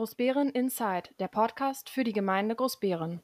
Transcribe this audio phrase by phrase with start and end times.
[0.00, 3.20] Großbären Inside, der Podcast für die Gemeinde Großbären.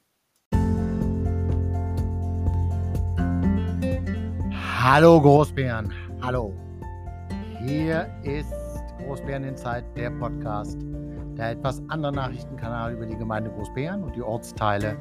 [4.79, 5.91] Hallo Großbären,
[6.21, 6.53] hallo.
[7.65, 8.53] Hier ist
[8.99, 10.77] Großbären Inside, der Podcast,
[11.35, 14.99] der etwas andere Nachrichtenkanal über die Gemeinde Großbären und die Ortsteile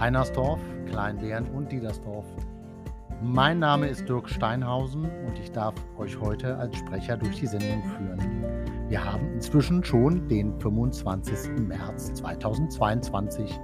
[0.00, 2.24] Heinersdorf, Kleinbären und Diedersdorf.
[3.20, 7.82] Mein Name ist Dirk Steinhausen und ich darf euch heute als Sprecher durch die Sendung
[7.98, 8.39] führen.
[8.90, 11.60] Wir haben inzwischen schon den 25.
[11.60, 13.56] März 2022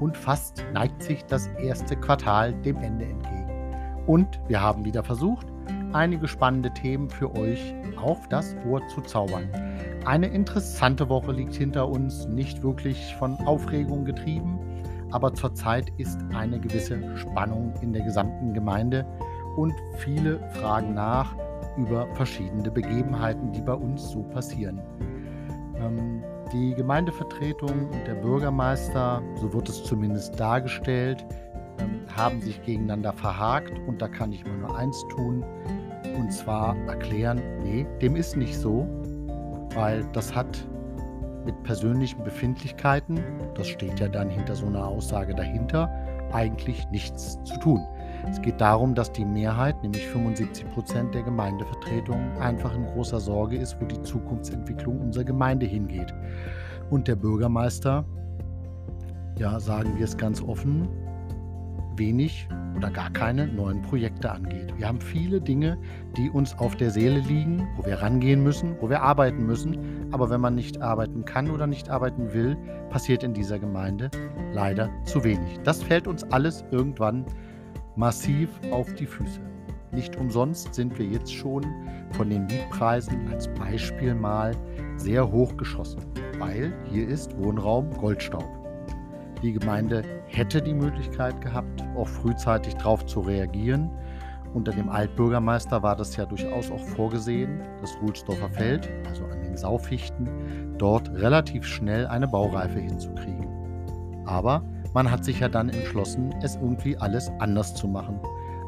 [0.00, 4.04] und fast neigt sich das erste Quartal dem Ende entgegen.
[4.06, 5.46] Und wir haben wieder versucht,
[5.94, 9.48] einige spannende Themen für euch auf das Ohr zu zaubern.
[10.04, 14.58] Eine interessante Woche liegt hinter uns, nicht wirklich von Aufregung getrieben,
[15.10, 19.06] aber zurzeit ist eine gewisse Spannung in der gesamten Gemeinde
[19.56, 21.34] und viele fragen nach,
[21.76, 24.80] über verschiedene Begebenheiten, die bei uns so passieren.
[25.78, 31.24] Ähm, die Gemeindevertretung und der Bürgermeister, so wird es zumindest dargestellt,
[31.78, 35.44] ähm, haben sich gegeneinander verhakt und da kann ich mir nur eins tun
[36.16, 38.86] und zwar erklären, nee, dem ist nicht so,
[39.74, 40.66] weil das hat
[41.44, 43.20] mit persönlichen Befindlichkeiten,
[43.54, 45.90] das steht ja dann hinter so einer Aussage dahinter,
[46.32, 47.86] eigentlich nichts zu tun.
[48.28, 53.56] Es geht darum, dass die Mehrheit, nämlich 75 Prozent der Gemeindevertretung, einfach in großer Sorge
[53.56, 56.12] ist, wo die Zukunftsentwicklung unserer Gemeinde hingeht.
[56.90, 58.04] Und der Bürgermeister,
[59.38, 60.88] ja, sagen wir es ganz offen,
[61.96, 64.74] wenig oder gar keine neuen Projekte angeht.
[64.76, 65.78] Wir haben viele Dinge,
[66.16, 69.78] die uns auf der Seele liegen, wo wir rangehen müssen, wo wir arbeiten müssen.
[70.12, 72.56] Aber wenn man nicht arbeiten kann oder nicht arbeiten will,
[72.90, 74.10] passiert in dieser Gemeinde
[74.52, 75.58] leider zu wenig.
[75.64, 77.24] Das fällt uns alles irgendwann
[77.96, 79.40] massiv auf die Füße.
[79.92, 81.64] Nicht umsonst sind wir jetzt schon
[82.12, 84.52] von den Mietpreisen als Beispiel mal
[84.96, 86.02] sehr hoch geschossen,
[86.38, 88.44] weil hier ist Wohnraum Goldstaub.
[89.42, 93.90] Die Gemeinde hätte die Möglichkeit gehabt, auch frühzeitig darauf zu reagieren.
[94.54, 99.56] Unter dem Altbürgermeister war das ja durchaus auch vorgesehen, das Ruhlsdorfer Feld, also an den
[99.56, 103.46] Saufichten, dort relativ schnell eine Baureife hinzukriegen.
[104.24, 104.62] Aber
[104.96, 108.18] man hat sich ja dann entschlossen, es irgendwie alles anders zu machen.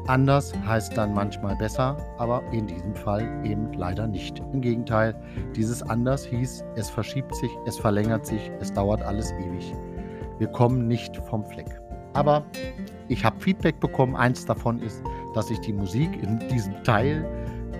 [0.05, 4.37] Anders heißt dann manchmal besser, aber in diesem Fall eben leider nicht.
[4.53, 5.15] Im Gegenteil,
[5.55, 9.73] dieses anders hieß, es verschiebt sich, es verlängert sich, es dauert alles ewig.
[10.37, 11.81] Wir kommen nicht vom Fleck.
[12.13, 12.45] Aber
[13.07, 14.15] ich habe Feedback bekommen.
[14.15, 15.01] Eins davon ist,
[15.33, 17.25] dass ich die Musik in diesem Teil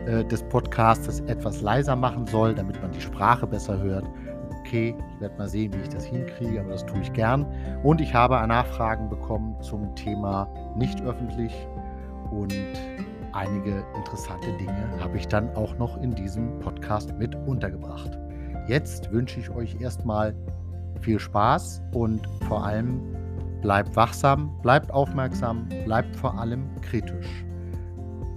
[0.08, 4.06] äh, des Podcasts etwas leiser machen soll, damit man die Sprache besser hört
[4.70, 7.44] okay, ich werde mal sehen, wie ich das hinkriege, aber das tue ich gern.
[7.84, 11.54] Und ich habe Nachfragen bekommen zum Thema nicht öffentlich
[12.30, 12.54] und
[13.34, 18.12] einige interessante Dinge habe ich dann auch noch in diesem Podcast mit untergebracht.
[18.68, 20.36] Jetzt wünsche ich euch erstmal
[21.02, 23.02] viel Spaß und vor allem
[23.62, 27.44] bleibt wachsam, bleibt aufmerksam, bleibt vor allem kritisch.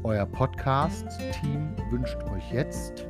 [0.04, 3.06] Euer Podcast-Team wünscht euch jetzt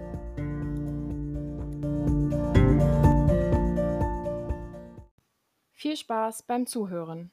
[5.93, 7.33] Viel Spaß beim Zuhören.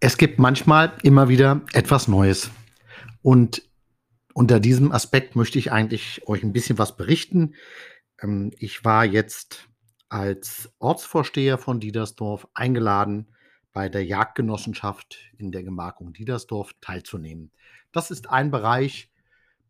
[0.00, 2.50] Es gibt manchmal immer wieder etwas Neues.
[3.22, 3.62] Und
[4.34, 7.54] unter diesem Aspekt möchte ich eigentlich euch ein bisschen was berichten.
[8.20, 9.66] Ähm, ich war jetzt
[10.10, 13.28] als Ortsvorsteher von Diedersdorf eingeladen,
[13.72, 17.50] bei der Jagdgenossenschaft in der Gemarkung Diedersdorf teilzunehmen.
[17.92, 19.10] Das ist ein Bereich,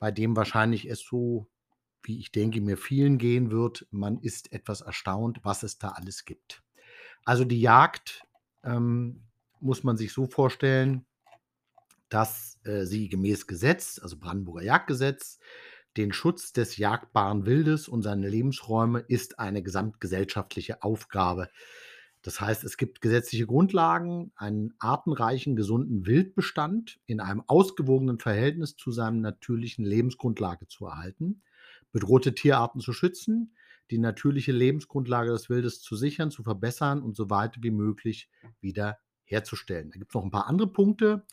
[0.00, 1.46] bei dem wahrscheinlich es so
[2.08, 3.86] wie ich denke, mir vielen gehen wird.
[3.90, 6.62] Man ist etwas erstaunt, was es da alles gibt.
[7.24, 8.26] Also die Jagd
[8.64, 9.22] ähm,
[9.60, 11.04] muss man sich so vorstellen,
[12.08, 15.38] dass äh, sie gemäß Gesetz, also Brandenburger Jagdgesetz,
[15.98, 21.50] den Schutz des jagdbaren Wildes und seine Lebensräume ist eine gesamtgesellschaftliche Aufgabe.
[22.22, 28.90] Das heißt, es gibt gesetzliche Grundlagen, einen artenreichen, gesunden Wildbestand in einem ausgewogenen Verhältnis zu
[28.92, 31.42] seinem natürlichen Lebensgrundlage zu erhalten
[31.92, 33.54] bedrohte Tierarten zu schützen,
[33.90, 38.28] die natürliche Lebensgrundlage des Wildes zu sichern, zu verbessern und so weit wie möglich
[38.60, 39.90] wieder herzustellen.
[39.90, 41.24] Da gibt es noch ein paar andere Punkte.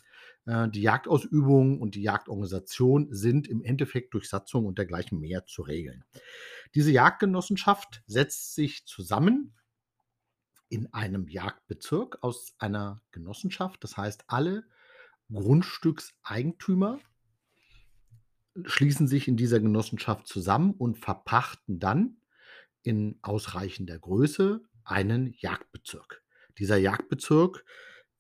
[0.45, 5.61] Äh, die Jagdausübung und die Jagdorganisation sind im Endeffekt durch Satzung und dergleichen mehr zu
[5.61, 6.03] regeln.
[6.73, 9.55] Diese Jagdgenossenschaft setzt sich zusammen
[10.69, 13.83] in einem Jagdbezirk aus einer Genossenschaft.
[13.83, 14.65] Das heißt, alle
[15.31, 16.99] Grundstückseigentümer
[18.63, 22.17] schließen sich in dieser Genossenschaft zusammen und verpachten dann
[22.83, 26.23] in ausreichender Größe einen Jagdbezirk.
[26.57, 27.65] Dieser Jagdbezirk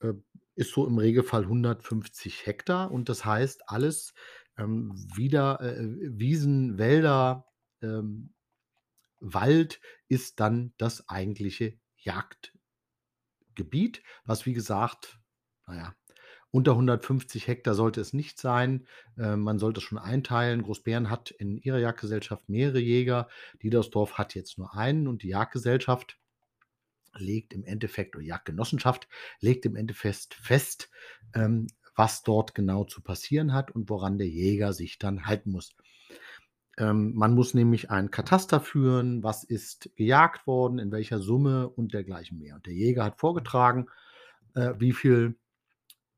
[0.01, 0.13] äh,
[0.55, 4.13] ist so im Regelfall 150 Hektar und das heißt alles
[4.57, 7.45] ähm, wieder äh, Wiesen, Wälder,
[7.81, 8.33] ähm,
[9.19, 15.19] Wald ist dann das eigentliche Jagdgebiet, was wie gesagt,
[15.67, 15.95] naja,
[16.55, 18.87] unter 150 Hektar sollte es nicht sein.
[19.17, 20.63] Äh, man sollte es schon einteilen.
[20.63, 23.27] Großbären hat in ihrer Jagdgesellschaft mehrere Jäger.
[23.61, 26.17] Diedersdorf hat jetzt nur einen und die Jagdgesellschaft
[27.17, 29.09] legt im Endeffekt, oder Jagdgenossenschaft
[29.41, 30.89] legt im Endeffekt fest,
[31.33, 35.75] ähm, was dort genau zu passieren hat und woran der Jäger sich dann halten muss.
[36.77, 41.93] Ähm, man muss nämlich ein Kataster führen, was ist gejagt worden, in welcher Summe und
[41.93, 42.55] dergleichen mehr.
[42.55, 43.87] Und der Jäger hat vorgetragen,
[44.53, 45.35] äh, wie viel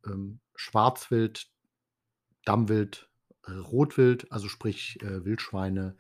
[0.06, 1.48] ähm, Schwarzwild,
[2.46, 3.10] Dammwild,
[3.46, 5.98] äh, Rotwild, also sprich äh, Wildschweine,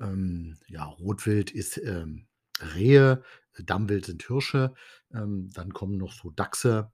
[0.00, 2.26] ähm, ja, Rotwild ist ähm,
[2.74, 3.22] Rehe,
[3.58, 4.74] Dammwild sind Hirsche,
[5.12, 6.92] ähm, dann kommen noch so Dachse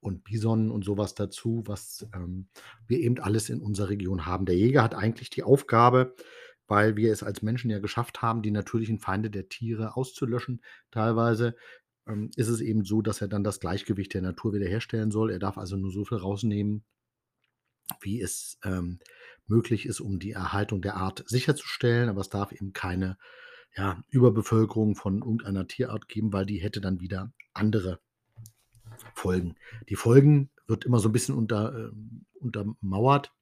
[0.00, 2.48] und Bison und sowas dazu, was ähm,
[2.86, 4.46] wir eben alles in unserer Region haben.
[4.46, 6.14] Der Jäger hat eigentlich die Aufgabe,
[6.66, 11.56] weil wir es als Menschen ja geschafft haben, die natürlichen Feinde der Tiere auszulöschen, teilweise,
[12.10, 15.30] ähm, ist es eben so, dass er dann das Gleichgewicht der Natur wiederherstellen soll.
[15.30, 16.84] Er darf also nur so viel rausnehmen,
[18.00, 18.98] wie es ähm,
[19.46, 22.08] möglich ist, um die Erhaltung der Art sicherzustellen.
[22.08, 23.18] Aber es darf eben keine
[23.76, 28.00] ja, Überbevölkerung von irgendeiner Tierart geben, weil die hätte dann wieder andere
[29.14, 29.56] Folgen.
[29.88, 31.90] Die Folgen wird immer so ein bisschen unter, äh,
[32.40, 33.32] untermauert.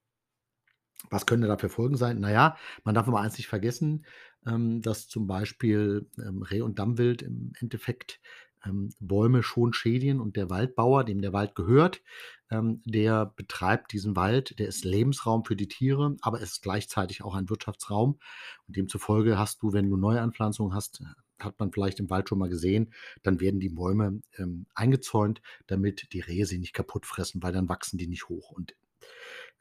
[1.11, 2.21] Was können da für Folgen sein?
[2.21, 4.05] Naja, man darf immer eins nicht vergessen,
[4.47, 8.21] ähm, dass zum Beispiel ähm, Reh und Dammwild im Endeffekt
[8.65, 12.03] ähm, Bäume schon schädigen und der Waldbauer, dem der Wald gehört,
[12.51, 17.35] ähm, der betreibt diesen Wald, der ist Lebensraum für die Tiere, aber ist gleichzeitig auch
[17.35, 18.19] ein Wirtschaftsraum.
[18.67, 21.03] Und demzufolge hast du, wenn du Neuanpflanzungen hast,
[21.39, 26.13] hat man vielleicht im Wald schon mal gesehen, dann werden die Bäume ähm, eingezäunt, damit
[26.13, 28.51] die Rehe sie nicht kaputt fressen, weil dann wachsen die nicht hoch.
[28.51, 28.75] Und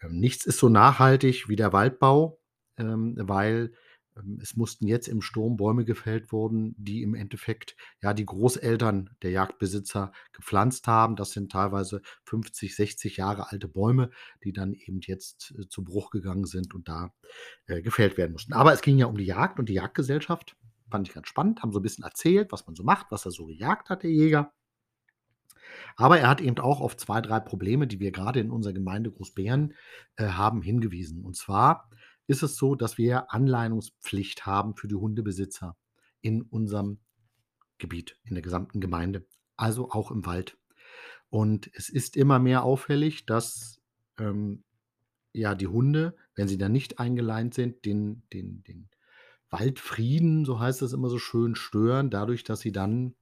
[0.01, 2.39] ähm, nichts ist so nachhaltig wie der Waldbau,
[2.77, 3.73] ähm, weil
[4.41, 9.31] es mussten jetzt im Sturm Bäume gefällt wurden, die im Endeffekt ja die Großeltern der
[9.31, 11.15] Jagdbesitzer gepflanzt haben.
[11.15, 14.11] Das sind teilweise 50, 60 Jahre alte Bäume,
[14.43, 17.13] die dann eben jetzt äh, zu Bruch gegangen sind und da
[17.67, 18.53] äh, gefällt werden mussten.
[18.53, 20.55] Aber es ging ja um die Jagd und die Jagdgesellschaft.
[20.89, 23.31] Fand ich ganz spannend, haben so ein bisschen erzählt, was man so macht, was er
[23.31, 24.53] so gejagt hat, der Jäger.
[25.95, 29.11] Aber er hat eben auch auf zwei, drei Probleme, die wir gerade in unserer Gemeinde
[29.11, 29.73] Großbären
[30.15, 31.23] äh, haben, hingewiesen.
[31.23, 31.89] Und zwar
[32.27, 35.77] ist es so, dass wir Anleihungspflicht haben für die Hundebesitzer
[36.21, 36.99] in unserem
[37.77, 39.25] Gebiet, in der gesamten Gemeinde,
[39.55, 40.57] also auch im Wald.
[41.29, 43.81] Und es ist immer mehr auffällig, dass
[44.17, 44.63] ähm,
[45.33, 48.89] ja die Hunde, wenn sie dann nicht eingeleint sind, den, den, den
[49.49, 53.15] Waldfrieden, so heißt es immer so schön, stören, dadurch, dass sie dann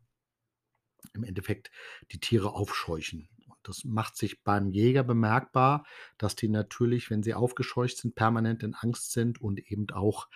[1.13, 1.71] im Endeffekt
[2.11, 3.29] die Tiere aufscheuchen.
[3.67, 5.85] Das macht sich beim Jäger bemerkbar,
[6.17, 10.27] dass die natürlich, wenn sie aufgescheucht sind, permanent in Angst sind und eben auch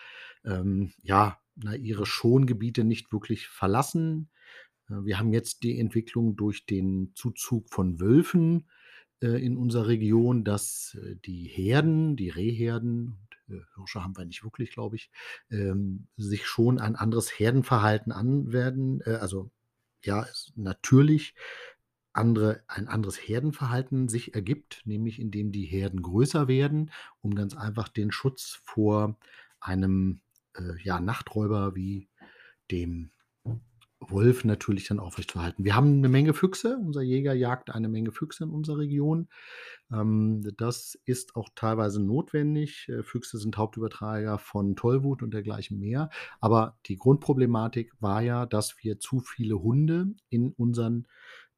[0.43, 4.29] ähm, ja, na, ihre Schongebiete nicht wirklich verlassen.
[4.89, 8.67] Äh, wir haben jetzt die Entwicklung durch den Zuzug von Wölfen
[9.21, 14.43] äh, in unserer Region, dass äh, die Herden, die Rehherden, äh, Hirsche haben wir nicht
[14.43, 15.11] wirklich, glaube ich,
[15.51, 19.51] ähm, sich schon ein anderes Herdenverhalten anwerden, äh, also
[20.01, 21.35] ja, natürlich
[22.19, 27.87] andere, ein anderes Herdenverhalten sich ergibt, nämlich indem die Herden größer werden, um ganz einfach
[27.87, 29.17] den Schutz vor
[29.59, 30.21] einem
[30.55, 32.09] äh, ja, Nachträuber wie
[32.71, 33.11] dem
[34.01, 35.65] Wolf natürlich dann aufrechtzuerhalten.
[35.65, 36.77] Wir haben eine Menge Füchse.
[36.77, 39.27] Unser Jäger jagt eine Menge Füchse in unserer Region.
[39.91, 42.87] Ähm, das ist auch teilweise notwendig.
[42.87, 46.09] Äh, Füchse sind Hauptüberträger von Tollwut und dergleichen mehr.
[46.39, 51.07] Aber die Grundproblematik war ja, dass wir zu viele Hunde in unseren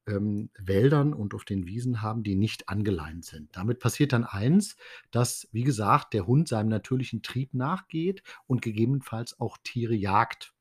[0.06, 3.56] ähm, Wäldern und auf den Wiesen haben, die nicht angeleint sind.
[3.56, 4.76] Damit passiert dann eins,
[5.10, 10.54] dass, wie gesagt, der Hund seinem natürlichen Trieb nachgeht und gegebenenfalls auch Tiere jagt.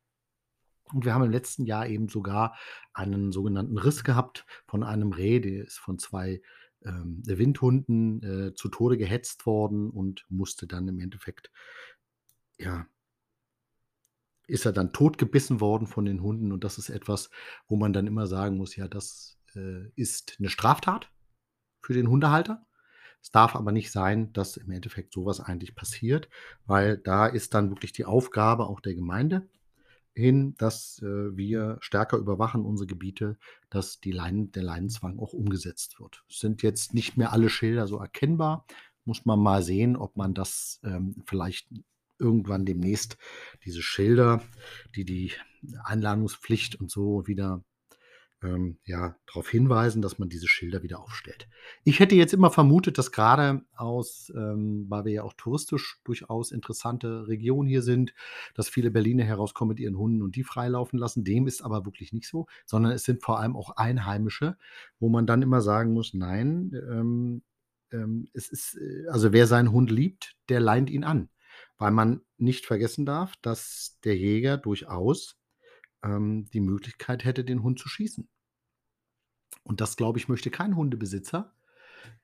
[0.94, 2.58] Und wir haben im letzten Jahr eben sogar
[2.94, 6.42] einen sogenannten Riss gehabt von einem Reh, der ist von zwei
[6.84, 11.52] ähm, Windhunden äh, zu Tode gehetzt worden und musste dann im Endeffekt,
[12.58, 12.86] ja,
[14.52, 16.52] ist er dann totgebissen worden von den Hunden.
[16.52, 17.30] Und das ist etwas,
[17.68, 21.10] wo man dann immer sagen muss, ja, das äh, ist eine Straftat
[21.82, 22.66] für den Hundehalter.
[23.22, 26.28] Es darf aber nicht sein, dass im Endeffekt sowas eigentlich passiert,
[26.66, 29.48] weil da ist dann wirklich die Aufgabe auch der Gemeinde
[30.14, 33.38] hin, dass äh, wir stärker überwachen unsere Gebiete,
[33.70, 36.24] dass Leinen, der Leinenzwang auch umgesetzt wird.
[36.30, 38.66] Es sind jetzt nicht mehr alle Schilder so erkennbar.
[39.06, 41.70] Muss man mal sehen, ob man das ähm, vielleicht
[42.22, 43.18] irgendwann demnächst
[43.66, 44.42] diese Schilder,
[44.96, 45.34] die die
[45.84, 47.64] Einladungspflicht und so wieder
[48.44, 51.48] ähm, ja, darauf hinweisen, dass man diese Schilder wieder aufstellt.
[51.84, 56.52] Ich hätte jetzt immer vermutet, dass gerade aus, ähm, weil wir ja auch touristisch durchaus
[56.52, 58.14] interessante Region hier sind,
[58.56, 61.24] dass viele Berliner herauskommen mit ihren Hunden und die freilaufen lassen.
[61.24, 64.58] Dem ist aber wirklich nicht so, sondern es sind vor allem auch Einheimische,
[65.00, 67.44] wo man dann immer sagen muss, nein, ähm,
[67.92, 71.30] ähm, es ist, äh, also wer seinen Hund liebt, der leint ihn an.
[71.78, 75.40] Weil man nicht vergessen darf, dass der Jäger durchaus
[76.04, 78.28] ähm, die Möglichkeit hätte, den Hund zu schießen.
[79.64, 81.54] Und das, glaube ich, möchte kein Hundebesitzer,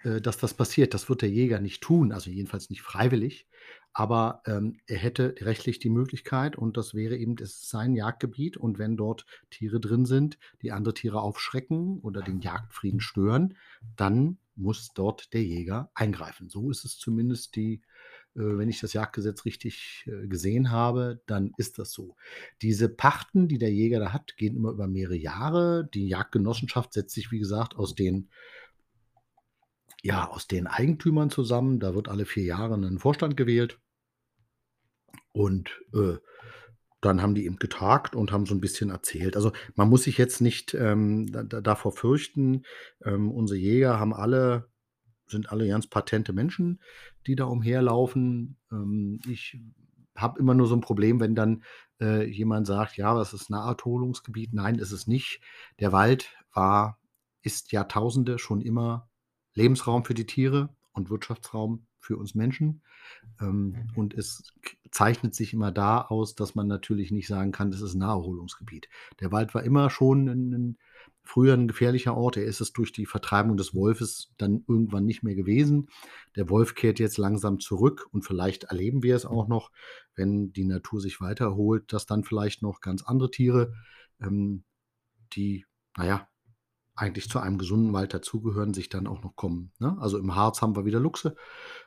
[0.04, 0.94] äh, dass das passiert.
[0.94, 3.48] Das wird der Jäger nicht tun, also jedenfalls nicht freiwillig.
[3.94, 8.58] Aber ähm, er hätte rechtlich die Möglichkeit und das wäre eben das sein Jagdgebiet.
[8.58, 13.58] Und wenn dort Tiere drin sind, die andere Tiere aufschrecken oder den Jagdfrieden stören,
[13.96, 16.50] dann muss dort der Jäger eingreifen.
[16.50, 17.82] So ist es zumindest die
[18.40, 22.16] wenn ich das Jagdgesetz richtig äh, gesehen habe, dann ist das so.
[22.62, 25.90] Diese Pachten, die der Jäger da hat, gehen immer über mehrere Jahre.
[25.94, 28.30] Die Jagdgenossenschaft setzt sich, wie gesagt, aus den
[30.04, 31.80] ja, aus den Eigentümern zusammen.
[31.80, 33.80] Da wird alle vier Jahre ein Vorstand gewählt.
[35.34, 36.18] Und äh,
[37.02, 39.36] dann haben die eben getagt und haben so ein bisschen erzählt.
[39.36, 42.64] Also man muss sich jetzt nicht ähm, da, davor fürchten.
[43.04, 44.70] Ähm, unsere Jäger haben alle
[45.28, 46.82] sind alle ganz patente Menschen,
[47.26, 48.58] die da umherlaufen.
[48.72, 49.60] Ähm, ich
[50.16, 51.64] habe immer nur so ein Problem, wenn dann
[52.02, 54.54] äh, jemand sagt, ja, das ist Naherholungsgebiet.
[54.54, 55.42] Nein, ist es nicht.
[55.80, 57.00] Der Wald war,
[57.42, 59.10] ist Jahrtausende schon immer
[59.54, 62.82] Lebensraum für die Tiere und Wirtschaftsraum für uns Menschen.
[63.40, 64.54] Ähm, und es
[64.92, 68.90] zeichnet sich immer da aus, dass man natürlich nicht sagen kann, das ist ein Naherholungsgebiet.
[69.20, 70.78] Der Wald war immer schon ein, ein
[71.28, 72.38] früher ein gefährlicher Ort.
[72.38, 75.90] Er ist es durch die Vertreibung des Wolfes dann irgendwann nicht mehr gewesen.
[76.36, 79.72] Der Wolf kehrt jetzt langsam zurück und vielleicht erleben wir es auch noch,
[80.16, 83.74] wenn die Natur sich weiter erholt, dass dann vielleicht noch ganz andere Tiere,
[84.20, 84.64] ähm,
[85.34, 85.66] die,
[85.96, 86.28] naja,
[86.98, 89.72] eigentlich zu einem gesunden Wald dazugehören, sich dann auch noch kommen.
[89.78, 89.96] Ne?
[90.00, 91.36] Also im Harz haben wir wieder Luchse.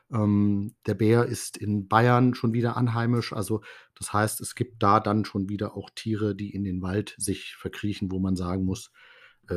[0.09, 3.33] Ähm, der Bär ist in Bayern schon wieder anheimisch.
[3.33, 3.61] Also
[3.93, 7.55] das heißt, es gibt da dann schon wieder auch Tiere, die in den Wald sich
[7.57, 8.93] verkriechen, wo man sagen muss,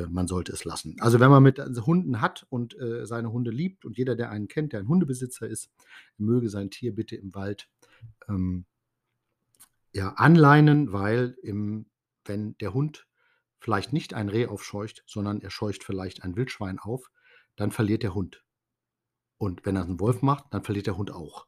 [0.08, 0.96] man sollte es lassen.
[1.00, 4.30] Also wenn man mit also Hunden hat und äh, seine Hunde liebt und jeder, der
[4.30, 5.70] einen kennt, der ein Hundebesitzer ist,
[6.18, 7.68] möge sein Tier bitte im Wald
[8.28, 8.66] ähm,
[9.92, 11.86] ja, anleinen, weil im,
[12.24, 13.06] wenn der Hund
[13.60, 17.10] vielleicht nicht ein Reh aufscheucht, sondern er scheucht vielleicht ein Wildschwein auf,
[17.56, 18.44] dann verliert der Hund.
[19.38, 21.46] Und wenn er einen Wolf macht, dann verliert der Hund auch.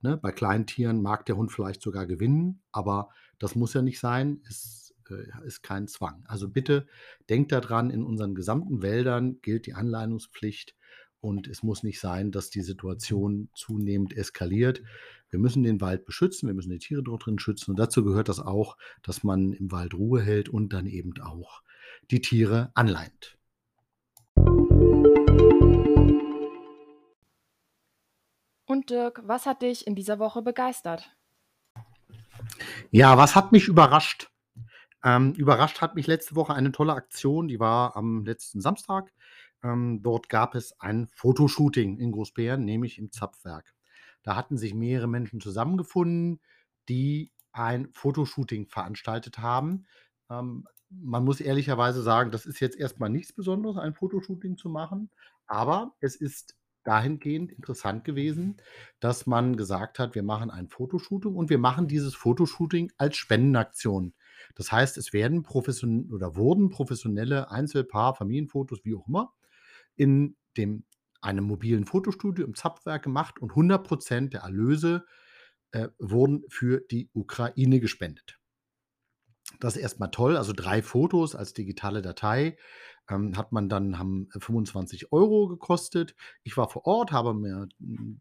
[0.00, 0.16] Ne?
[0.16, 4.42] Bei kleinen Tieren mag der Hund vielleicht sogar gewinnen, aber das muss ja nicht sein.
[4.48, 4.81] Es äh,
[5.44, 6.24] ist kein Zwang.
[6.26, 6.86] Also bitte
[7.28, 10.76] denkt daran, in unseren gesamten Wäldern gilt die Anleitungspflicht
[11.20, 14.82] und es muss nicht sein, dass die Situation zunehmend eskaliert.
[15.30, 18.28] Wir müssen den Wald beschützen, wir müssen die Tiere dort drin schützen und dazu gehört
[18.28, 21.62] das auch, dass man im Wald Ruhe hält und dann eben auch
[22.10, 23.38] die Tiere anleint.
[28.66, 31.14] Und Dirk, was hat dich in dieser Woche begeistert?
[32.90, 34.31] Ja, was hat mich überrascht?
[35.04, 39.12] Ähm, überrascht hat mich letzte Woche eine tolle Aktion, die war am letzten Samstag.
[39.62, 43.74] Ähm, dort gab es ein Fotoshooting in Großbären, nämlich im Zapfwerk.
[44.22, 46.40] Da hatten sich mehrere Menschen zusammengefunden,
[46.88, 49.86] die ein Fotoshooting veranstaltet haben.
[50.30, 55.10] Ähm, man muss ehrlicherweise sagen, das ist jetzt erstmal nichts Besonderes, ein Fotoshooting zu machen,
[55.46, 58.56] aber es ist dahingehend interessant gewesen,
[59.00, 64.14] dass man gesagt hat, wir machen ein Fotoshooting und wir machen dieses Fotoshooting als Spendenaktion.
[64.54, 69.34] Das heißt, es werden profession oder wurden professionelle Einzelpaar, Familienfotos, wie auch immer,
[69.96, 70.84] in dem
[71.20, 75.04] einem mobilen Fotostudio im Zapfwerk gemacht und 100 Prozent der Erlöse
[75.70, 78.38] äh, wurden für die Ukraine gespendet.
[79.60, 82.56] Das ist erstmal toll, also drei Fotos als digitale Datei
[83.10, 86.14] ähm, hat man dann haben 25 Euro gekostet.
[86.42, 87.68] Ich war vor Ort, habe mir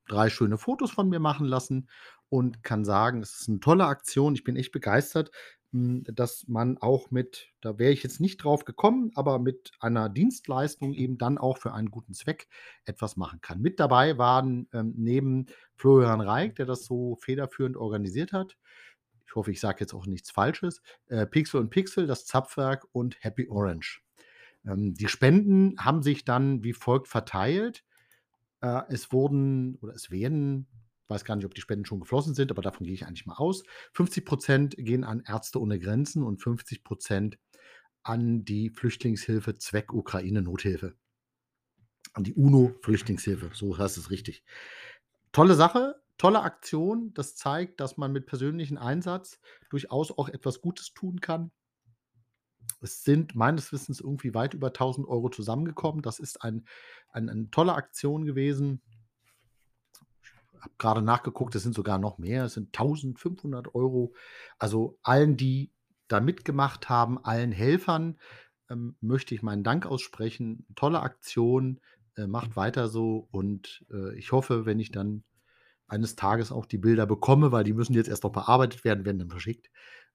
[0.08, 1.90] drei schöne Fotos von mir machen lassen
[2.30, 4.34] und kann sagen, es ist eine tolle Aktion.
[4.34, 5.32] Ich bin echt begeistert,
[5.72, 10.94] dass man auch mit, da wäre ich jetzt nicht drauf gekommen, aber mit einer Dienstleistung
[10.94, 12.48] eben dann auch für einen guten Zweck
[12.86, 13.62] etwas machen kann.
[13.62, 18.58] Mit dabei waren ähm, neben Florian Reik, der das so federführend organisiert hat,
[19.32, 23.16] ich hoffe, ich sage jetzt auch nichts Falsches, äh, Pixel und Pixel, das Zapfwerk und
[23.24, 24.01] Happy Orange.
[24.66, 27.86] Ähm, die Spenden haben sich dann wie folgt verteilt.
[28.60, 30.68] Äh, es wurden oder es werden
[31.12, 33.36] weiß gar nicht, ob die Spenden schon geflossen sind, aber davon gehe ich eigentlich mal
[33.36, 33.63] aus.
[33.94, 37.38] 50 Prozent gehen an Ärzte ohne Grenzen und 50 Prozent
[38.03, 40.96] an die Flüchtlingshilfe Zweck Ukraine Nothilfe.
[42.13, 44.44] An die UNO-Flüchtlingshilfe, so heißt es richtig.
[45.32, 47.13] Tolle Sache, tolle Aktion.
[47.13, 49.39] Das zeigt, dass man mit persönlichem Einsatz
[49.70, 51.51] durchaus auch etwas Gutes tun kann.
[52.82, 56.01] Es sind meines Wissens irgendwie weit über 1.000 Euro zusammengekommen.
[56.01, 56.65] Das ist ein
[57.10, 58.82] ein 'ne tolle Aktion gewesen.
[60.62, 62.46] Habe grade nachgeguckt, es sind sogar noch mehr.
[62.46, 64.13] Es sind 1.500 €.
[64.60, 65.72] Also, allen, die
[66.08, 68.20] da mitgemacht haben, allen Helfern,
[68.70, 70.65] ähm, möchte ich meinen Dank aussprechen.
[70.75, 71.80] Tolle Aktion,
[72.18, 75.24] äh, macht weiter so und, äh, ich hoffe, wenn ich dann
[75.88, 79.20] eines Tages auch die Bilder bekomme, weil die müssen jetzt erst noch bearbeitet werden, werden
[79.20, 79.70] dann verschickt.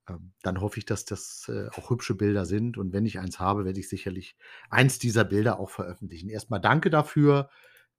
[0.09, 3.41] Ähm, dann hoffe ich, dass das, äh, auch hübsche Bilder sind und wenn ich eins
[3.41, 4.37] habe, werde ich sicherlich
[4.71, 6.31] eins dieser Bilder auch veröffentlichen.
[6.31, 7.51] Erst mal danke dafür.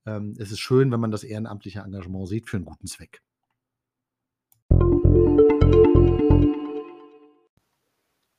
[0.08, 3.22] Ähm, es ist schön, wenn man das ehrenamtliche Engagement sieht für 'n guten Zweck.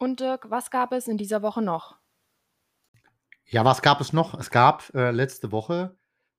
[0.01, 1.99] Und Dirk, was gab es in dieser Woche noch?
[3.47, 4.39] Ja, was gab es noch?
[4.39, 5.97] Es gab, äh, letzte Woche,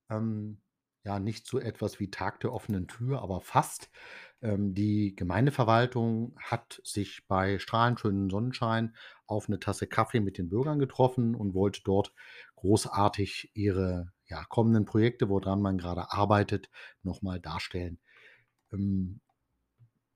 [0.09, 0.61] ähm,
[1.03, 3.89] ja, nicht so etwas wie Tag der offenen Tür, aber fast.
[4.41, 8.95] Ähm, die Gemeindeverwaltung hat sich bei strahlend schönem Sonnenschein
[9.25, 12.13] auf 'ne Tasse Kaffee mit den Bürgern getroffen und wollte dort
[12.55, 16.69] großartig ihre, ja, kommenden Projekte, woran man grade arbeitet,
[17.03, 17.99] noch mal darstellen.
[18.73, 19.21] Ähm,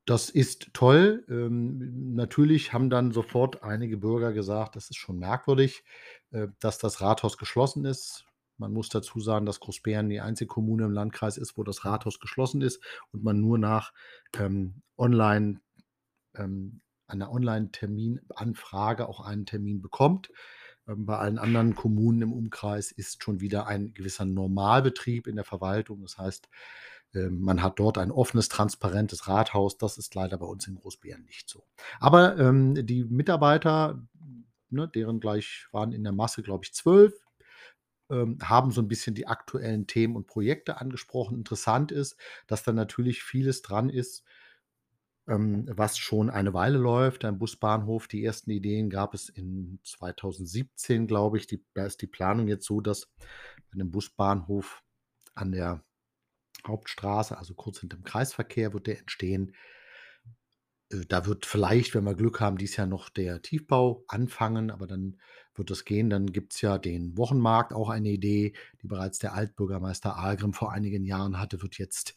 [0.06, 1.26] das ist toll.
[1.30, 5.84] Ähm, natürlich haben dann sofort einige Bürger gesagt: „Das ist schon merkwürdig,
[6.32, 8.26] äh, dass das Rathaus geschlossen ist.“
[8.58, 12.20] Man muss dazu sagen, dass Großbeeren die einzige Kommune im Landkreis ist, wo das Rathaus
[12.20, 13.94] geschlossen ist und man nur nach,
[14.38, 15.62] ähm, online
[16.36, 20.30] ähm, einer Online-Terminanfrage auch einen Termin bekommt.
[20.88, 25.46] Ähm, bei allen anderen Kommunen im Umkreis ist schon wieder ein gewisser Normalbetrieb in der
[25.46, 26.02] Verwaltung.
[26.02, 26.50] Das heißt,
[27.16, 29.78] ähm, man hat dort ein offenes, transparentes Rathaus.
[29.78, 31.66] Das ist leider bei uns in Großbeeren nicht so.
[32.00, 34.02] Aber, ähm, die Mitarbeiter,
[34.70, 37.14] ne, deren gleich waren in der Masse, glaube ich, 12,
[38.12, 41.38] ähm, haben so 'n bisschen die aktuellen Themen und Projekte angesprochen.
[41.38, 44.24] Interessant ist, dass da natürlich vieles dran ist
[45.28, 47.26] ähm, was schon eine Weile läuft.
[47.26, 51.48] Ein Busbahnhof, die ersten Ideen gab es in 2017, glaube ich.
[51.48, 53.08] Die da ist die Planung jetzt so, dass
[53.72, 54.84] bei 'nem Busbahnhof
[55.36, 55.84] an der
[56.68, 59.56] Hauptstraße, also kurz hinterm Kreisverkehr wird der entstehen.
[60.92, 64.88] Äh, da wird vielleicht, wenn wir Glück haben, dieses Jahr noch der Tiefbau anfangen, aber
[64.88, 65.20] dann
[65.56, 66.10] wird das gehen.
[66.10, 71.06] Dann gibt's ja den Wochenmarkt, auch eine Idee, die bereits der Altbürgermeister Ahlgrim vor einigen
[71.06, 72.16] Jahren hatte, wird jetzt,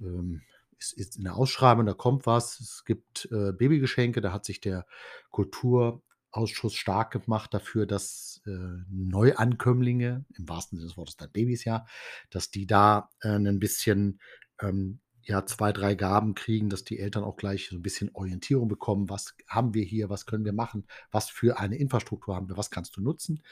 [0.00, 0.42] ähm
[0.78, 2.60] ist ist in der Ausschreibung, da kommt was.
[2.60, 4.86] Es gibt, äh, Babygeschenke, da hat sich der
[5.30, 8.50] Kulturausschuss stark gemacht dafür, dass, äh,
[8.90, 11.86] Neuankömmlinge, im wahrsten Sinne des Wortes dann Babys ja,
[12.30, 14.20] dass die da, äh, 'nen bisschen,
[14.60, 18.68] ähm, ja, 2, 3 Gaben kriegen, dass die Eltern auch gleich so 'n bisschen Orientierung
[18.68, 20.10] bekommen: „Was haben wir hier?
[20.10, 20.86] Was können wir machen?
[21.12, 22.58] Was für eine Infrastruktur haben wir?
[22.58, 23.42] Was kannst du nutzen?“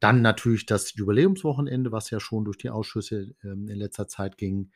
[0.00, 4.72] Dann natürlich das Jubiläumswochenende, was ja schon durch die Ausschüsse, ähm, in letzter Zeit ging.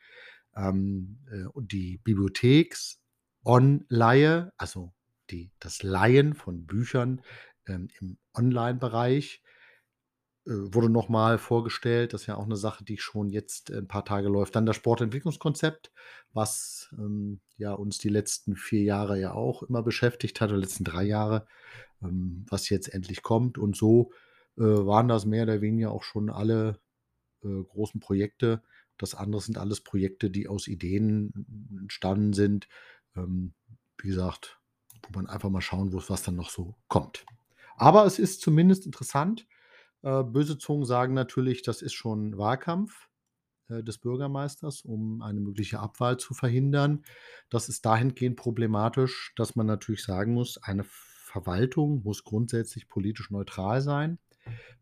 [0.57, 4.93] Ähm, äh, die Bibliotheks-On-Leihe, also
[5.31, 7.21] die das Leihen von Büchern,
[7.67, 9.39] ähm, im Onlinebereich,
[10.47, 12.13] äh, wurde noch mal vorgestellt.
[12.13, 14.55] Das ist ja auch 'ne Sache, die schon jetzt 'n paar Tage läuft.
[14.55, 15.91] Dann das Sportentwicklungskonzept,
[16.33, 20.83] was, ähm, ja, uns die letzten 4 Jahre ja auch immer beschäftigt hat oder letzten
[20.85, 21.45] 3 Jahre,
[22.03, 23.57] ähm, was jetzt endlich kommt.
[23.57, 24.11] Und so,
[24.57, 26.79] äh, waren das mehr oder weniger auch schon alle,
[27.43, 28.61] äh, großen Projekte.
[28.97, 32.67] Das andere sind alles Projekte, die aus Ideen en entstanden sind.
[33.15, 33.53] Ähm,
[33.99, 34.59] wie gesagt,
[35.03, 37.25] wo man einfach mal schauen muss, was dann noch so kommt.
[37.75, 39.47] Aber es ist zumindest interessant.
[40.01, 43.07] Äh, böse Zungen sagen natürlich, das ist schon Wahlkampf,
[43.69, 47.03] äh, des Bürgermeisters, um eine mögliche Abwahl zu verhindern.
[47.49, 53.81] Das ist dahingehend problematisch, dass man natürlich sagen muss, eine Verwaltung muss grundsätzlich politisch neutral
[53.81, 54.19] sein.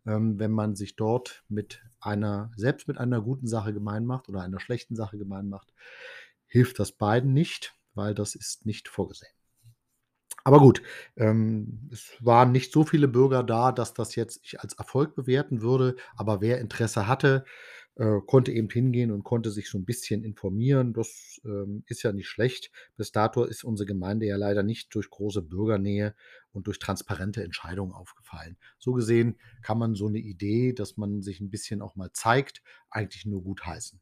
[0.05, 4.41] Ähm, wenn man sich dort mit einer selbst mit einer guten Sache gemein macht oder
[4.41, 5.73] einer schlechten Sache gemein macht,
[6.45, 9.31] hilft das beiden nicht, weil das ist nicht vorgesehen.
[10.43, 10.83] Aber gut,
[11.15, 15.61] ähm, es waren nicht so viele Bürger da, dass das jetzt ich als Erfolg bewerten
[15.61, 17.45] würde, aber wer Interesse hatte,
[17.97, 20.93] äh, konnte eben hingehen und konnte sich so 'n bisschen informieren.
[20.93, 22.71] Das, ähm, ist ja nicht schlecht.
[22.97, 26.15] Bis dato ist unsere Gemeinde ja leider nicht durch große Bürgernähe
[26.53, 28.57] und durch transparente Entscheidungen aufgefallen.
[28.79, 32.61] So gesehen kann man so 'ne Idee, dass man sich 'n bisschen auch mal zeigt,
[32.89, 34.01] eigentlich nur gutheißen.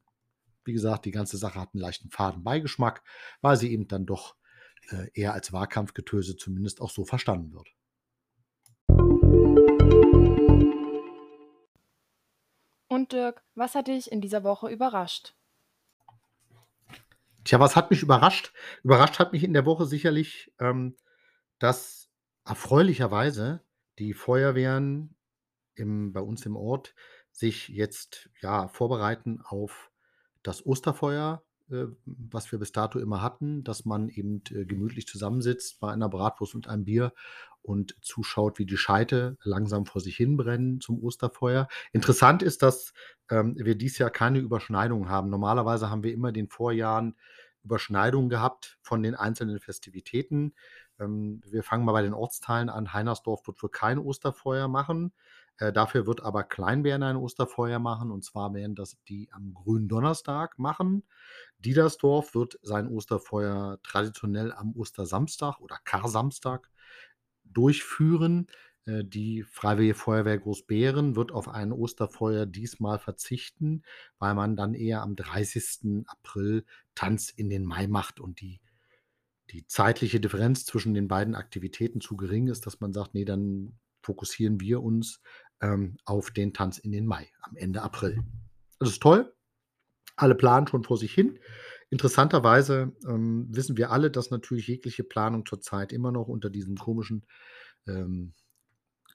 [0.64, 3.02] Wie gesagt, die ganze Sache hat 'n leichten faden Beigeschmack,
[3.42, 4.36] weil sie eben dann doch,
[4.90, 7.72] äh, eher als Wahlkampfgetöse zumindest auch so verstanden wird.
[12.94, 15.34] Und Dirk, was hat dich in dieser Woche überrascht?
[17.42, 18.52] Tja, was hat mich überrascht?
[18.84, 20.96] Überrascht hat mich in der Woche sicherlich, ähm,
[21.58, 22.08] dass
[22.44, 23.64] erfreulicherweise
[23.98, 25.16] die Feuerwehren
[25.74, 26.94] im bei uns im Ort
[27.32, 29.90] sich jetzt, ja, vorbereiten auf
[30.44, 35.90] das Osterfeuer was wir bis dato immer hatten, dass man eben äh, gemütlich zusammensitzt bei
[35.90, 37.12] einer Bratwurst und einem Bier
[37.62, 41.68] und zuschaut, wie die Scheite langsam vor sich hin brennen zum Osterfeuer.
[41.92, 42.92] Interessant ist, dass
[43.30, 45.30] ähm, wir dieses Jahr keine Überschneidungen haben.
[45.30, 47.16] Normalerweise haben wir immer in den Vorjahren
[47.64, 50.52] Überschneidungen gehabt von den einzelnen Festivitäten.
[51.00, 52.92] Ähm, wir fangen mal bei den Ortsteilen an.
[52.92, 55.12] Heinersdorf wird wohl kein Osterfeuer machen.
[55.58, 58.10] Äh, dafür wird aber Kleinbären ein Osterfeuer machen.
[58.10, 61.04] Und zwar werden das die am grünen Donnerstag machen.
[61.58, 66.70] Diedersdorf wird sein Osterfeuer traditionell am Ostersamstag oder Kar-Samstag
[67.44, 68.48] durchführen.
[68.86, 73.82] Äh, die Freiwillige Feuerwehr Großbären wird auf ein Osterfeuer diesmal verzichten,
[74.18, 76.04] weil man dann eher am 30.
[76.06, 76.64] April
[76.94, 78.60] Tanz in den Mai macht und die,
[79.50, 83.78] die zeitliche Differenz zwischen den beiden Aktivitäten zu gering ist, dass man sagt, nee, dann
[84.02, 85.20] fokussieren wir uns
[85.64, 88.22] ähm, auf den Tanz in den Mai am Ende April.
[88.78, 89.32] Das ist toll.
[90.16, 91.38] Alle planen schon vor sich hin.
[91.90, 97.24] Interessanterweise ähm, wissen wir alle, dass natürlich jegliche Planung zurzeit immer noch unter diesem komischen
[97.86, 98.34] ähm,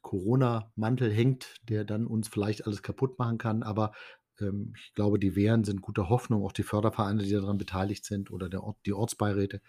[0.01, 3.63] Corona-Mantel hängt, der dann uns vielleicht alles kaputt machen kann.
[3.63, 3.91] Aber
[4.39, 8.31] ähm, ich glaube, die Wehren sind guter Hoffnung, auch die Fördervereine, die daran beteiligt sind
[8.31, 9.61] oder der Ort, die Ortsbeiräte,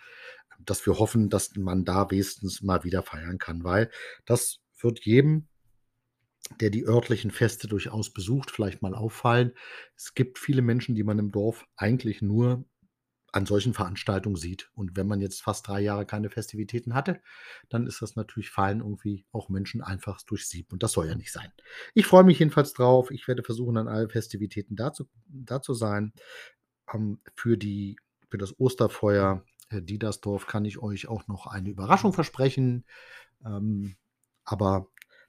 [0.60, 3.90] dass wir hoffen, dass man da wenigstens mal wieder feiern kann, weil
[4.24, 5.48] das wird jedem
[6.60, 9.52] der die örtlichen Feste durchaus besucht, vielleicht mal auffallen.
[9.96, 12.64] Es gibt viele Menschen, die man im Dorf eigentlich nur
[13.32, 14.70] an solchen Veranstaltungen sieht.
[14.74, 17.22] Und wenn man jetzt fast drei Jahre keine Festivitäten hatte,
[17.68, 20.72] dann ist das natürlich fein, irgendwie auch Menschen einfach durchsiebt.
[20.72, 21.52] Und das soll ja nicht sein.
[21.94, 23.10] Ich freue mich jedenfalls drauf.
[23.10, 26.12] Ich werde versuchen, an alle Festivitäten da zu, da zu sein.
[26.92, 27.98] Ähm, für, die,
[28.28, 32.84] für das Osterfeuer äh, Diedersdorf kann ich euch auch noch eine Überraschung versprechen.
[33.44, 33.96] Ähm,
[34.44, 34.88] aber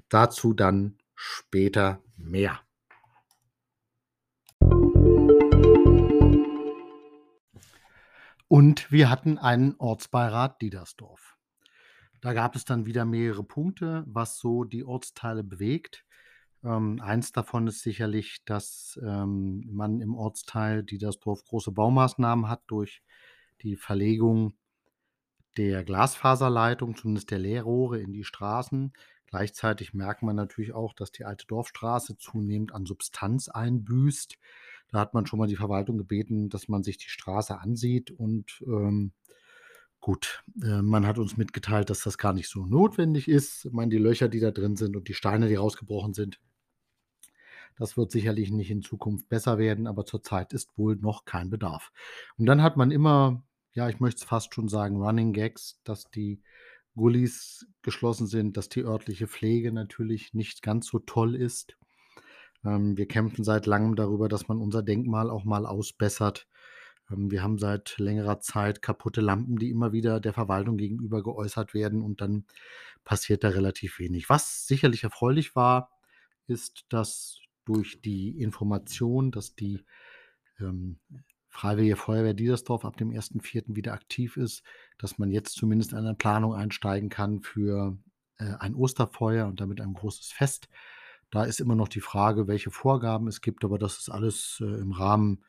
[0.09, 2.59] dazu dann später mehr.
[8.47, 11.37] Und wir hatten einen Ortsbeirat Diedersdorf.
[12.21, 16.05] Da gab es dann wieder mehrere Punkte, was so die Ortsteile bewegt.
[16.63, 23.03] Ähm, eins davon ist sicherlich, dass ähm, man im Ortsteil Diedersdorf große Baumaßnahmen hat durch
[23.61, 24.55] die Verlegung
[25.55, 28.93] der Glasfaserleitung, zumindest der Leerrohre in die Straßen.
[29.31, 34.37] Gleichzeitig merkt man natürlich auch, dass die alte Dorfstraße zunehmend an Substanz einbüßt.
[34.89, 38.61] Da hat man schon mal die Verwaltung gebeten, dass man sich die Straße ansieht und
[38.67, 39.13] ähm,
[40.01, 43.63] gut, äh, man hat uns mitgeteilt, dass das gar nicht so notwendig ist.
[43.65, 46.41] Ich meine, die Löcher, die da drin sind und die Steine, die rausgebrochen sind,
[47.77, 51.93] das wird sicherlich nicht in Zukunft besser werden, aber zurzeit ist wohl noch kein Bedarf.
[52.37, 56.11] Und dann hat man immer, ja, ich möchte es fast schon sagen, Running Gags, dass
[56.11, 56.41] die
[56.95, 61.77] Gullis geschlossen sind, dass die örtliche Pflege natürlich nicht ganz so toll ist.
[62.65, 66.47] Ähm, wir kämpfen seit langem darüber, dass man unser Denkmal auch mal ausbessert.
[67.09, 71.73] Ähm, wir haben seit längerer Zeit kaputte Lampen, die immer wieder der Verwaltung gegenüber geäußert
[71.73, 72.45] werden und dann
[73.03, 74.29] passiert da relativ wenig.
[74.29, 75.91] Was sicherlich erfreulich war,
[76.47, 79.85] ist, dass durch die Information, dass die
[80.59, 80.99] ähm,
[81.53, 83.75] Freiwillige Feuerwehr Diedersdorf ab dem 1.4.
[83.75, 84.63] wieder aktiv ist,
[85.01, 87.97] dass man jetzt zumindest in eine Planung einsteigen kann für
[88.37, 90.69] äh, ein Osterfeuer und damit ein großes Fest.
[91.31, 94.65] Da ist immer noch die Frage, welche Vorgaben es gibt, aber das ist alles äh,
[94.65, 95.43] im Rahmen,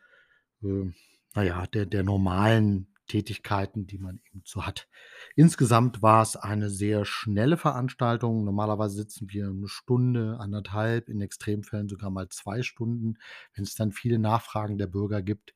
[0.62, 0.90] äh,
[1.34, 4.88] naja, der, der normalen Tätigkeiten, die man eben so hat.
[5.34, 8.44] Insgesamt war es eine sehr schnelle Veranstaltung.
[8.44, 13.18] Normalerweise sitzen wir eine Stunde, anderthalb, in Extremfällen sogar mal zwei Stunden,
[13.54, 15.52] wenn es dann viele Nachfragen der Bürger gibt.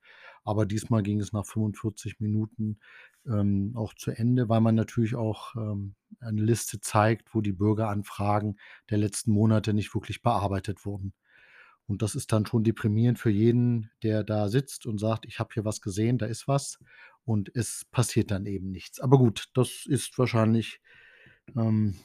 [0.46, 2.78] Aber diesmal ging es nach 45 Minuten
[3.26, 8.58] ähm, auch zu Ende, weil man natürlich auch ähm, eine Liste zeigt, wo die Bürgeranfragen
[8.88, 11.12] der letzten Monate nicht wirklich bearbeitet wurden.
[11.88, 15.50] Und das ist dann schon deprimierend für jeden, der da sitzt und sagt, ich habe
[15.52, 16.78] hier was gesehen, da ist was
[17.24, 19.00] und es passiert dann eben nichts.
[19.00, 20.80] Aber gut, das ist wahrscheinlich
[21.56, 21.96] ähm,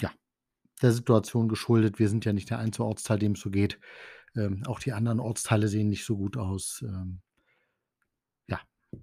[0.00, 0.12] ja,
[0.82, 1.98] der Situation geschuldet.
[1.98, 3.80] Wir sind ja nicht der einzige Ortsteil, dem es so geht.
[4.36, 6.84] Ähm, auch die anderen Ortsteile sehen nicht so gut aus.
[6.86, 7.22] Ähm,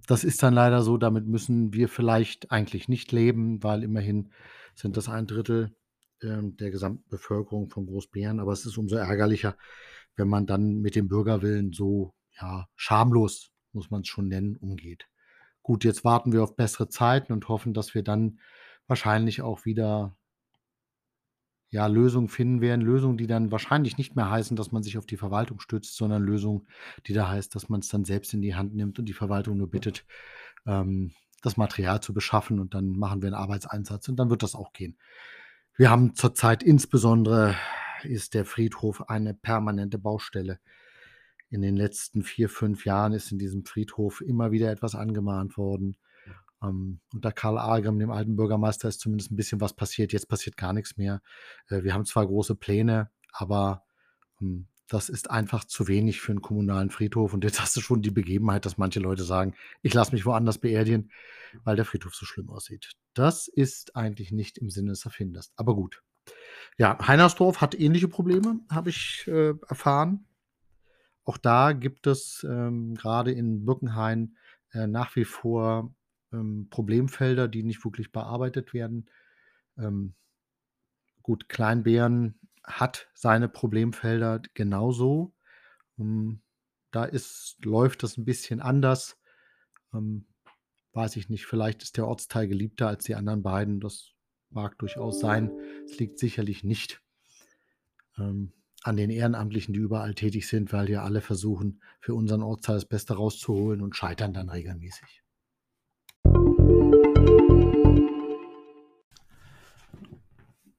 [0.06, 4.32] das ist dann leider so, damit müssen wir vielleicht eigentlich nicht leben, weil immerhin
[4.74, 5.74] sind das ein Drittel
[6.22, 8.40] ähm, der gesamten Bevölkerung von Großbären.
[8.40, 9.56] Aber es ist umso ärgerlicher,
[10.16, 15.06] wenn man dann mit dem Bürgerwillen so ja, schamlos, muss man es schon nennen, umgeht.
[15.62, 18.38] Gut, jetzt warten wir auf bessere Zeiten und hoffen, dass wir dann
[18.86, 20.16] wahrscheinlich auch wieder
[21.74, 22.82] ja, Lösungen finden werden.
[22.82, 26.22] Lösungen, die dann wahrscheinlich nicht mehr heißen, dass man sich auf die Verwaltung stützt, sondern
[26.22, 26.68] Lösungen,
[27.08, 29.56] die da heißt, dass man es dann selbst in die Hand nimmt und die Verwaltung
[29.56, 30.06] nur bittet,
[30.66, 31.10] ähm,
[31.42, 34.72] das Material zu beschaffen und dann machen wir einen Arbeitseinsatz und dann wird das auch
[34.72, 34.96] gehen.
[35.76, 37.56] Wir haben zurzeit insbesondere
[38.04, 40.60] ist der Friedhof eine permanente Baustelle.
[41.50, 45.96] in den letzten vier, fünf Jahren ist in diesem Friedhof immer wieder etwas angemahnt worden.
[46.64, 50.12] Ähm, unter Karl Agam, dem alten Bürgermeister, ist zumindest ein bisschen was passiert.
[50.12, 51.20] Jetzt passiert gar nichts mehr.
[51.68, 53.84] Äh, wir haben zwar große Pläne, aber
[54.40, 57.32] ähm, das ist einfach zu wenig für einen kommunalen Friedhof.
[57.32, 60.58] Und jetzt hast du schon die Begebenheit, dass manche Leute sagen, ich lasse mich woanders
[60.58, 61.10] beerdigen,
[61.64, 62.92] weil der Friedhof so schlimm aussieht.
[63.14, 65.52] Das ist eigentlich nicht im Sinne des Erfinders.
[65.56, 66.02] Aber gut.
[66.78, 70.26] Ja, Heinersdorf hat ähnliche Probleme, habe ich äh, erfahren.
[71.24, 74.36] Auch da gibt es ähm, gerade in Birkenhain
[74.72, 75.94] äh, nach wie vor
[76.34, 79.08] ähm, Problemfelder, die nicht wirklich bearbeitet werden.
[79.78, 80.14] Ähm,
[81.22, 85.34] gut, Kleinbären hat seine Problemfelder genauso.
[85.98, 86.40] Ähm,
[86.90, 89.18] da ist, läuft das ein bisschen anders.
[89.92, 90.26] Ähm,
[90.92, 93.80] weiß ich nicht, vielleicht ist der Ortsteil geliebter als die anderen beiden.
[93.80, 94.12] Das
[94.50, 95.50] mag durchaus sein.
[95.84, 97.02] Es liegt sicherlich nicht
[98.18, 102.76] ähm, an den Ehrenamtlichen, die überall tätig sind, weil die alle versuchen, für unseren Ortsteil
[102.76, 105.23] das Beste rauszuholen und scheitern dann regelmäßig.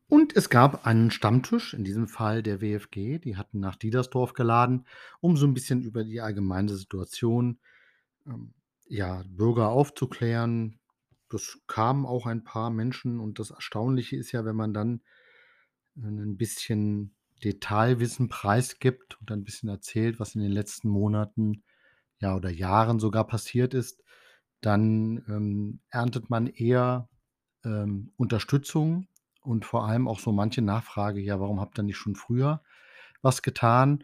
[0.07, 4.85] Und es gab einen Stammtisch, in diesem Fall der WFG, die hatten nach Diedersdorf geladen,
[5.19, 7.59] um so ein bisschen über die allgemeine Situation
[8.27, 8.53] ähm,
[8.87, 10.79] ja, Bürger aufzuklären.
[11.29, 15.01] Das kamen auch ein paar Menschen und das Erstaunliche ist ja, wenn man dann
[15.97, 21.63] äh, ein bisschen Detailwissen preisgibt und ein bisschen erzählt, was in den letzten Monaten
[22.19, 24.03] ja oder Jahren sogar passiert ist,
[24.61, 27.09] dann ähm, erntet man eher
[27.63, 29.07] ähm, Unterstützung
[29.45, 32.61] und vor allem auch so manche Nachfrage, ja, warum habt ihr nicht schon früher
[33.21, 34.03] was getan?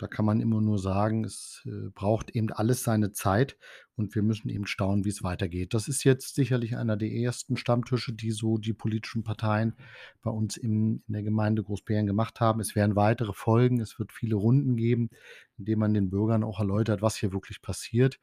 [0.00, 3.58] Da kann man immer nur sagen, es äh, braucht eben alles seine Zeit
[3.96, 5.74] und wir müssen eben schauen, wie es weitergeht.
[5.74, 9.76] Das ist jetzt sicherlich einer der ersten Stammtische, die so die politischen Parteien
[10.22, 12.60] bei uns im, in der Gemeinde Großbären gemacht haben.
[12.60, 15.10] Es werden weitere Folgen, es wird viele Runden geben,
[15.58, 18.18] in denen man den Bürgern auch erläutert, was hier wirklich passiert.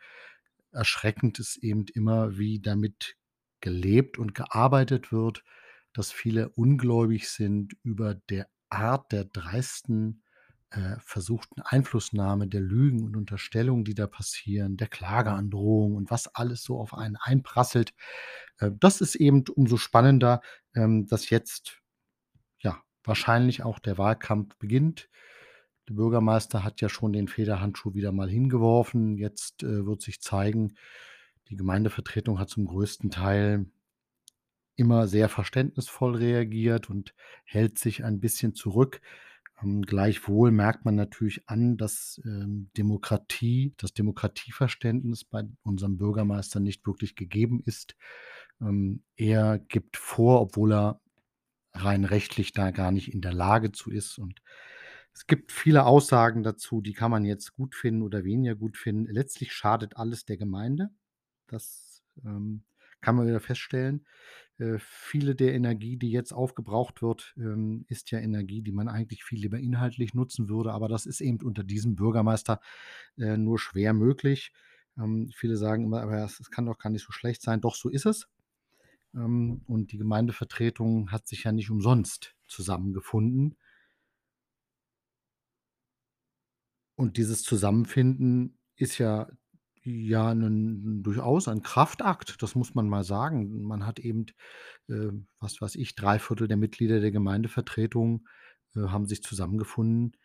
[0.71, 3.17] Erschreckend ist eben immer, wie damit
[3.61, 5.43] gelebt und gearbeitet wird
[5.97, 10.21] dass viele ungläubig sind über der Art der dreisten
[10.69, 16.61] äh, versuchten Einflussnahme der Lügen und Unterstellungen, die da passieren, der Klageandrohung und was alles
[16.61, 17.95] so auf einen einprasselt.
[18.59, 20.41] Äh, das ist eben umso spannender,
[20.75, 21.81] ähm, dass jetzt
[22.59, 25.09] ja wahrscheinlich auch der Wahlkampf beginnt.
[25.89, 29.17] Der Bürgermeister hat ja schon den Federhandschuh wieder mal hingeworfen.
[29.17, 30.75] Jetzt äh, wird sich zeigen,
[31.49, 33.65] die Gemeindevertretung hat zum größten Teil
[34.77, 37.13] immer sehr verständnisvoll reagiert und
[37.43, 39.01] hält sich ein bisschen zurück.
[39.61, 46.85] Ähm, gleichwohl merkt man natürlich an, dass ähm, Demokratie, das Demokratieverständnis bei unserem Bürgermeister nicht
[46.85, 47.95] wirklich gegeben ist.
[48.61, 51.01] Ähm, er gibt vor, obwohl er
[51.73, 54.19] rein rechtlich da gar nicht in der Lage zu ist.
[54.19, 54.41] Und
[55.13, 59.11] es gibt viele Aussagen dazu, die kann man jetzt gut finden oder weniger gut finden.
[59.11, 60.89] Letztlich schadet alles der Gemeinde.
[61.47, 62.63] Das ähm,
[63.01, 64.05] kann man wieder feststellen.
[64.59, 69.23] Äh, viele der Energie, die jetzt aufgebraucht wird, ähm, ist ja Energie, die man eigentlich
[69.23, 70.73] viel lieber inhaltlich nutzen würde.
[70.73, 72.59] Aber das ist eben unter diesem Bürgermeister
[73.17, 74.51] äh, nur schwer möglich.
[74.97, 77.61] Ähm, viele sagen immer, aber es, kann doch gar nicht so schlecht sein.
[77.61, 78.27] Doch, so ist es.
[79.13, 83.57] Ähm, und die Gemeindevertretung hat sich ja nicht umsonst zusammengefunden.
[86.95, 89.29] Und dieses Zusammenfinden ist ja
[89.87, 93.63] ja, 'nen durchaus ein Kraftakt, das muss man mal sagen.
[93.63, 94.25] Man hat eben,
[94.89, 98.27] äh, was weiß ich, drei Viertel der Mitglieder der Gemeindevertretung,
[98.75, 100.17] äh, haben sich zusammengefunden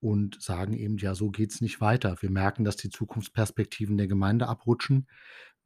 [0.00, 2.16] und sagen eben: „Ja, so geht's nicht weiter.
[2.20, 5.08] Wir merken, dass die Zukunftsperspektiven der Gemeinde abrutschen.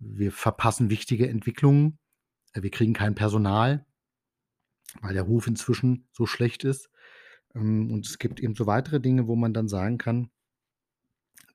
[0.00, 1.98] Wir verpassen wichtige Entwicklungen.
[2.54, 3.86] Äh, wir kriegen kein Personal,
[5.02, 6.90] weil der Ruf inzwischen so schlecht ist.“
[7.54, 10.30] Ähm, und es gibt eben so weitere Dinge, wo man dann sagen kann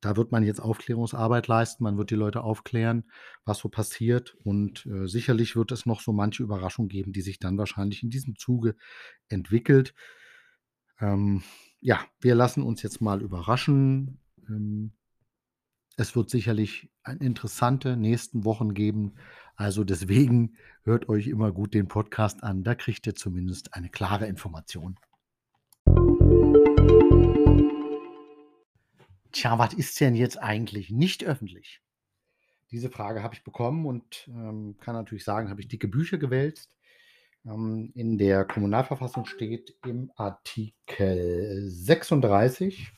[0.03, 1.83] da wird man jetzt Aufklärungsarbeit leisten.
[1.83, 3.05] Man wird die Leute aufklären,
[3.45, 4.35] was so passiert.
[4.43, 8.09] Und äh, sicherlich wird es noch so manche Überraschung geben, die sich dann wahrscheinlich in
[8.09, 8.75] diesem Zuge
[9.29, 9.93] entwickelt.
[10.99, 11.41] Ähm,
[11.79, 14.19] ja, wir lassen uns jetzt mal überraschen.
[14.49, 14.91] Ähm,
[15.95, 19.13] es wird sicherlich interessante nächsten Wochen geben.
[19.55, 22.63] Also deswegen hört euch immer gut den Podcast an.
[22.63, 24.97] Da kriegt ihr zumindest eine klare Information.
[29.33, 31.81] Tja, was ist denn jetzt eigentlich nicht öffentlich?
[32.71, 36.77] Diese Frage habe ich bekommen und ähm, kann natürlich sagen, habe ich dicke Bücher gewälzt.
[37.43, 42.91] Ähm, in der Kommunalverfassung steht im Artikel 36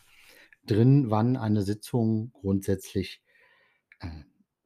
[0.65, 3.23] drin, wann eine Sitzung grundsätzlich
[4.01, 4.07] äh,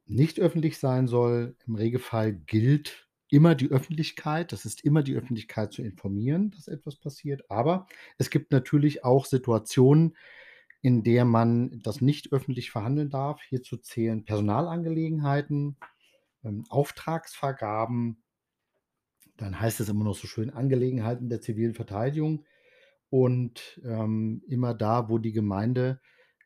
[0.06, 1.56] nicht öffentlich sein soll.
[1.68, 4.50] Im Regelfall gilt immer die Öffentlichkeit.
[4.50, 7.48] Das ist immer die Öffentlichkeit zu informieren, dass etwas passiert.
[7.48, 7.86] Aber
[8.18, 10.16] es gibt natürlich auch Situationen,
[10.82, 13.40] in der man das nicht öffentlich verhandeln darf.
[13.42, 15.76] Hierzu zählen Personalangelegenheiten,
[16.44, 18.22] ähm, Auftragsvergaben,
[19.36, 22.44] dann heißt es immer noch so schön Angelegenheiten der zivilen Verteidigung
[23.08, 26.00] und ähm, immer da, wo die Gemeinde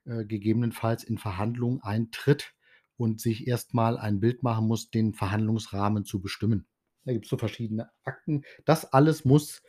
[0.04, 2.54] äh, gegebenenfalls in Verhandlungen eintritt
[2.96, 6.66] und sich erstmal ein Bild machen muss, den Verhandlungsrahmen zu bestimmen.
[7.04, 8.44] Da gibt es so verschiedene Akten.
[8.64, 9.62] Das alles muss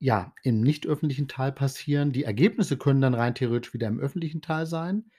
[0.00, 2.12] ja im nicht öffentlichen Teil passieren.
[2.12, 5.10] Die Ergebnisse können dann rein theoretisch wieder im öffentlichen Teil sein.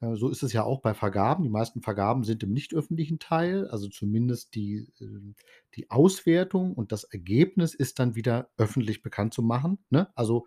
[0.00, 1.42] Äh, so ist es ja auch bei Vergaben.
[1.42, 5.34] Die meisten Vergaben sind im nicht öffentlichen Teil, also zumindest die, äh,
[5.74, 9.78] die Auswertung und das Ergebnis ist dann wieder öffentlich bekannt zu machen.
[9.90, 10.08] Ne?
[10.14, 10.46] Also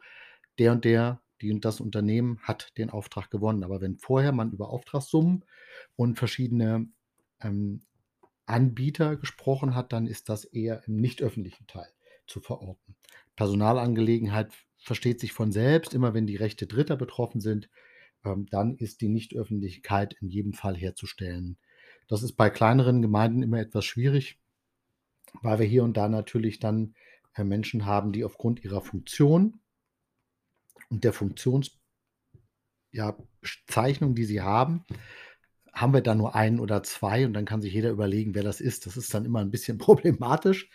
[0.60, 3.64] der und der, die und das Unternehmen hat den Auftrag gewonnen.
[3.64, 5.46] Aber wenn vorher man über Auftragssummen
[5.96, 6.88] und verschiedene
[7.42, 7.82] ähm,
[8.46, 11.88] Anbieter gesprochen hat, dann ist das eher im nicht öffentlichen Teil
[12.28, 12.96] zu verorten.
[13.40, 17.70] Personalangelegenheit versteht sich von selbst, immer wenn die Rechte Dritter betroffen sind,
[18.26, 21.58] ähm, dann ist die Nichtöffentlichkeit in jedem Fall herzustellen.
[22.10, 24.42] Das ist bei kleineren Gemeinden immer etwas schwierig,
[25.42, 26.96] weil wir hier und da natürlich dann
[27.34, 29.62] äh, Menschen haben, die aufgrund ihrer Funktion
[30.90, 31.80] und der Funktionsbezeichnung,
[32.92, 33.16] ja,
[34.16, 34.84] die sie haben,
[35.72, 38.60] haben wir da nur einen oder zwei und dann kann sich jeder überlegen, wer das
[38.60, 38.86] ist.
[38.86, 40.70] Das ist dann immer ein bisschen problematisch.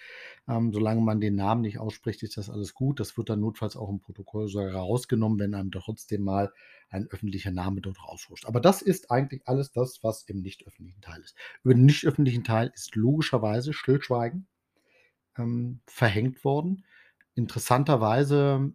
[0.46, 3.00] Ähm, solange man den Namen nicht ausspricht, ist das alles gut.
[3.00, 6.52] Das wird dann notfalls auch im Protokoll sogar rausgenommen, wenn einem trotzdem mal
[6.90, 8.46] ein öffentlicher Name dort rausrutscht.
[8.46, 11.34] Aber das ist eigentlich alles das, was im nicht öffentlichen Teil ist.
[11.62, 14.46] Über den nicht öffentlichen Teil ist logischerweise Stillschweigen
[15.38, 16.84] ähm, verhängt worden.
[17.34, 18.72] Interessanterweise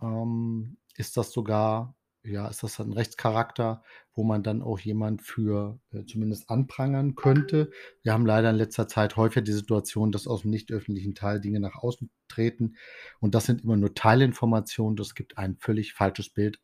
[0.00, 3.82] ähm, ist das sogar ja, ist das ein Rechtscharakter,
[4.14, 7.70] wo man dann auch jemand für äh, zumindest anprangern könnte.
[8.02, 11.40] Wir haben leider in letzter Zeit häufig die Situation, dass aus dem nicht öffentlichen Teil
[11.40, 12.76] Dinge nach außen treten
[13.20, 14.96] und das sind immer nur Teilinformationen.
[14.96, 16.60] Das gibt ein völlig falsches Bild.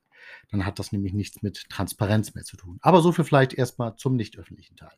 [0.51, 2.79] Dann hat das nämlich nichts mit Transparenz mehr zu tun.
[2.83, 4.93] Aber so viel vielleicht erstmal zum nicht öffentlichen Teil.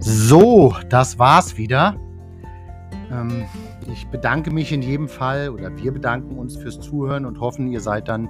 [0.00, 2.03] So, das war's wieder.
[3.14, 3.44] Ähm,
[3.92, 7.80] ich bedanke mich in jedem Fall oder wir bedanken uns fürs Zuhören und hoffen, ihr
[7.80, 8.28] seid dann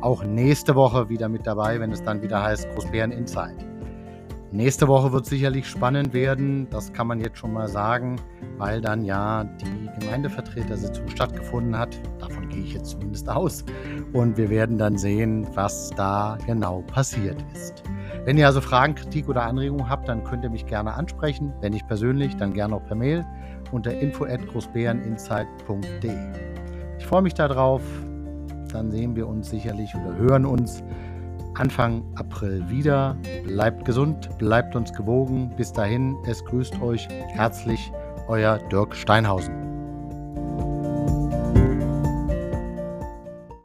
[0.00, 3.56] auch nächste Woche wieder mit dabei, wenn es dann wieder heißt Großbären Insight.
[4.52, 8.16] Nächste Woche wird sicherlich spannend werden, das kann man jetzt schon mal sagen,
[8.58, 12.00] weil dann ja die Gemeindevertretersitzung stattgefunden hat.
[12.20, 13.64] Davon gehe ich jetzt zumindest aus.
[14.12, 17.82] Und wir werden dann sehen, was da genau passiert ist.
[18.24, 21.52] Wenn ihr also Fragen, Kritik oder Anregungen habt, dann könnt ihr mich gerne ansprechen.
[21.60, 23.26] Wenn nicht persönlich, dann gerne auch per Mail
[23.72, 26.10] unter info@großbäreninsight.de.
[26.98, 27.82] Ich freue mich darauf.
[28.72, 30.82] Dann sehen wir uns sicherlich oder hören uns
[31.54, 33.16] Anfang April wieder.
[33.44, 35.52] Bleibt gesund, bleibt uns gewogen.
[35.56, 37.92] Bis dahin, es grüßt euch herzlich
[38.28, 39.75] euer Dirk Steinhausen.